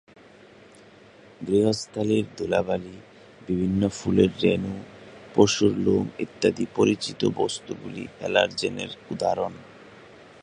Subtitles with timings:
[1.47, 2.95] গৃহস্থালির ধুলাবালি,
[3.47, 4.73] বিভিন্ন ফুলের রেণু,
[5.35, 9.53] পশুর লোম ইত্যাদি পরিচিত বস্ত্তগুলি অ্যালার্জেনের উদাহরণ।